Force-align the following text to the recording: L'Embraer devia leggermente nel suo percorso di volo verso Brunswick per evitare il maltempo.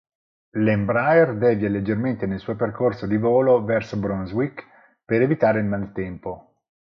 L'Embraer 0.57 1.37
devia 1.37 1.69
leggermente 1.69 2.25
nel 2.25 2.39
suo 2.39 2.55
percorso 2.55 3.05
di 3.05 3.17
volo 3.17 3.63
verso 3.63 3.97
Brunswick 3.99 4.63
per 5.05 5.21
evitare 5.21 5.59
il 5.59 5.65
maltempo. 5.65 6.57